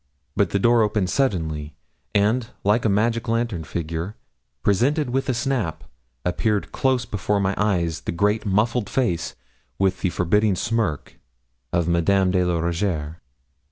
But 0.35 0.49
the 0.49 0.57
door 0.57 0.81
opened 0.81 1.11
suddenly, 1.11 1.75
and, 2.15 2.47
like 2.63 2.85
a 2.85 2.89
magic 2.89 3.27
lantern 3.27 3.63
figure, 3.63 4.15
presented 4.63 5.11
with 5.11 5.29
a 5.29 5.33
snap, 5.35 5.83
appeared 6.25 6.71
close 6.71 7.05
before 7.05 7.39
my 7.39 7.53
eyes 7.55 8.01
the 8.01 8.11
great 8.11 8.43
muffled 8.43 8.89
face, 8.89 9.35
with 9.77 10.01
the 10.01 10.09
forbidding 10.09 10.55
smirk, 10.55 11.19
of 11.71 11.87
Madame 11.87 12.31
de 12.31 12.43
la 12.43 12.57
Rougierre. 12.59 13.21